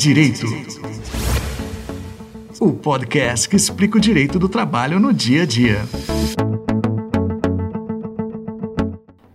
Direito. 0.00 0.46
O 2.58 2.72
podcast 2.72 3.46
que 3.46 3.54
explica 3.54 3.98
o 3.98 4.00
direito 4.00 4.38
do 4.38 4.48
trabalho 4.48 4.98
no 4.98 5.12
dia 5.12 5.42
a 5.42 5.46
dia. 5.46 5.82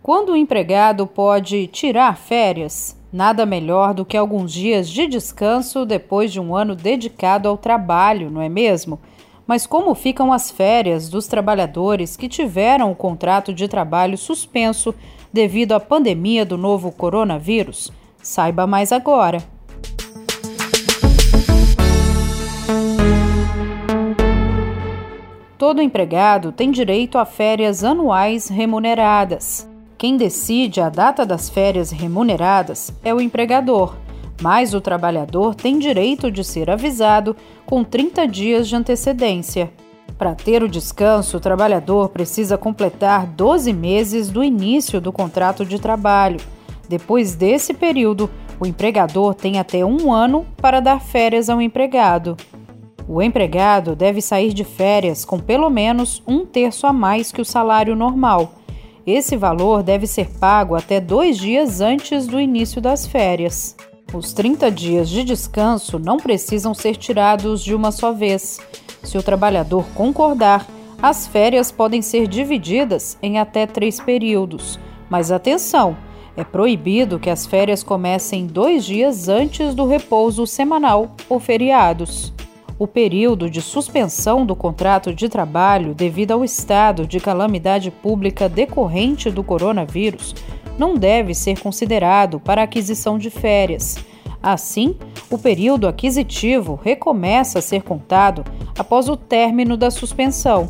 Quando 0.02 0.32
o 0.32 0.36
empregado 0.36 1.06
pode 1.06 1.68
tirar 1.68 2.18
férias, 2.18 3.00
nada 3.14 3.46
melhor 3.46 3.94
do 3.94 4.04
que 4.04 4.18
alguns 4.18 4.52
dias 4.52 4.90
de 4.90 5.06
descanso 5.06 5.86
depois 5.86 6.34
de 6.34 6.40
um 6.40 6.56
ano 6.56 6.76
dedicado 6.76 7.48
ao 7.48 7.60
trabalho, 7.60 8.32
não 8.32 8.42
é 8.42 8.50
mesmo? 8.50 9.00
Mas 9.46 9.68
como 9.68 9.94
ficam 9.94 10.34
as 10.34 10.50
férias 10.50 11.10
dos 11.10 11.28
trabalhadores 11.28 12.18
que 12.18 12.28
tiveram 12.28 12.92
o 12.92 12.96
contrato 12.96 13.54
de 13.54 13.68
trabalho 13.68 14.18
suspenso 14.18 14.96
devido 15.32 15.74
à 15.74 15.80
pandemia 15.80 16.44
do 16.44 16.58
novo 16.58 16.92
coronavírus? 16.92 17.94
Saiba 18.20 18.66
mais 18.66 18.92
agora. 18.92 19.54
Todo 25.58 25.82
empregado 25.82 26.52
tem 26.52 26.70
direito 26.70 27.18
a 27.18 27.24
férias 27.24 27.82
anuais 27.82 28.50
remuneradas. 28.50 29.70
Quem 29.98 30.18
decide 30.18 30.82
a 30.82 30.90
data 30.90 31.26
das 31.26 31.50
férias 31.50 31.92
remuneradas 31.92 32.92
é 33.02 33.14
o 33.14 33.22
empregador, 33.22 33.96
mas 34.42 34.74
o 34.74 34.82
trabalhador 34.82 35.56
tem 35.56 35.80
direito 35.80 36.30
de 36.30 36.44
ser 36.44 36.70
avisado 36.70 37.38
com 37.66 37.86
30 37.86 38.28
dias 38.28 38.68
de 38.68 38.76
antecedência. 38.76 39.72
Para 40.18 40.36
ter 40.36 40.62
o 40.62 40.68
descanso, 40.68 41.38
o 41.38 41.40
trabalhador 41.40 42.10
precisa 42.10 42.58
completar 42.58 43.26
12 43.26 43.72
meses 43.72 44.30
do 44.30 44.44
início 44.44 45.00
do 45.00 45.14
contrato 45.14 45.66
de 45.66 45.80
trabalho. 45.80 46.40
Depois 46.90 47.34
desse 47.34 47.74
período, 47.74 48.30
o 48.60 48.66
empregador 48.66 49.34
tem 49.34 49.58
até 49.58 49.86
um 49.86 50.12
ano 50.12 50.46
para 50.58 50.82
dar 50.82 51.00
férias 51.00 51.50
ao 51.50 51.62
empregado. 51.62 52.36
O 53.08 53.22
empregado 53.22 53.96
deve 53.96 54.20
sair 54.20 54.52
de 54.54 54.64
férias 54.64 55.24
com 55.24 55.40
pelo 55.40 55.70
menos 55.70 56.24
um 56.28 56.46
terço 56.46 56.88
a 56.88 56.94
mais 56.94 57.32
que 57.32 57.42
o 57.42 57.46
salário 57.46 57.96
normal. 57.96 58.54
Esse 59.06 59.38
valor 59.38 59.84
deve 59.84 60.08
ser 60.08 60.28
pago 60.40 60.76
até 60.76 61.00
dois 61.00 61.38
dias 61.38 61.82
antes 61.82 62.26
do 62.26 62.40
início 62.40 62.82
das 62.82 63.06
férias. 63.06 63.76
Os 64.12 64.34
30 64.34 64.72
dias 64.72 65.10
de 65.10 65.24
descanso 65.24 66.00
não 66.00 66.18
precisam 66.18 66.74
ser 66.74 66.96
tirados 66.96 67.64
de 67.64 67.76
uma 67.76 67.92
só 67.92 68.12
vez. 68.12 68.60
Se 69.04 69.18
o 69.18 69.24
trabalhador 69.24 69.86
concordar, 69.94 70.66
as 71.00 71.28
férias 71.28 71.72
podem 71.72 72.02
ser 72.02 72.28
divididas 72.28 73.18
em 73.22 73.38
até 73.38 73.68
três 73.68 74.00
períodos. 74.00 74.80
Mas 75.10 75.32
atenção! 75.32 75.96
É 76.38 76.44
proibido 76.44 77.20
que 77.20 77.30
as 77.30 77.46
férias 77.46 77.82
comecem 77.82 78.46
dois 78.46 78.84
dias 78.84 79.30
antes 79.30 79.74
do 79.74 79.86
repouso 79.86 80.46
semanal 80.46 81.16
ou 81.30 81.40
feriados. 81.40 82.35
O 82.78 82.86
período 82.86 83.50
de 83.50 83.62
suspensão 83.62 84.46
do 84.46 84.54
contrato 84.54 85.14
de 85.14 85.30
trabalho 85.30 85.94
devido 85.94 86.32
ao 86.32 86.44
estado 86.44 87.08
de 87.08 87.22
calamidade 87.22 87.90
pública 87.90 88.50
decorrente 88.50 89.32
do 89.32 89.42
coronavírus 89.44 90.36
não 90.78 90.96
deve 90.96 91.34
ser 91.34 91.58
considerado 91.62 92.38
para 92.38 92.64
aquisição 92.64 93.18
de 93.18 93.30
férias. 93.30 93.98
Assim, 94.44 94.98
o 95.32 95.38
período 95.38 95.88
aquisitivo 95.88 96.78
recomeça 96.84 97.60
a 97.60 97.62
ser 97.62 97.82
contado 97.82 98.44
após 98.78 99.08
o 99.08 99.16
término 99.16 99.78
da 99.78 99.90
suspensão. 99.90 100.70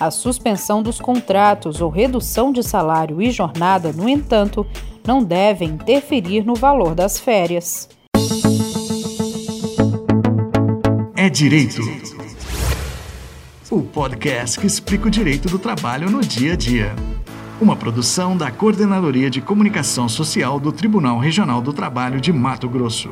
A 0.00 0.10
suspensão 0.10 0.82
dos 0.82 1.00
contratos 1.00 1.80
ou 1.80 1.88
redução 1.88 2.52
de 2.52 2.64
salário 2.64 3.22
e 3.22 3.30
jornada, 3.30 3.92
no 3.92 4.08
entanto, 4.08 4.66
não 5.06 5.22
devem 5.22 5.68
interferir 5.70 6.44
no 6.44 6.56
valor 6.56 6.96
das 6.96 7.20
férias. 7.20 7.88
É 11.24 11.30
Direito. 11.30 11.80
O 13.70 13.80
podcast 13.80 14.60
que 14.60 14.66
explica 14.66 15.08
o 15.08 15.10
direito 15.10 15.48
do 15.48 15.58
trabalho 15.58 16.10
no 16.10 16.20
dia 16.20 16.52
a 16.52 16.56
dia. 16.56 16.94
Uma 17.58 17.74
produção 17.74 18.36
da 18.36 18.50
Coordenadoria 18.50 19.30
de 19.30 19.40
Comunicação 19.40 20.06
Social 20.06 20.60
do 20.60 20.70
Tribunal 20.70 21.18
Regional 21.18 21.62
do 21.62 21.72
Trabalho 21.72 22.20
de 22.20 22.30
Mato 22.30 22.68
Grosso. 22.68 23.08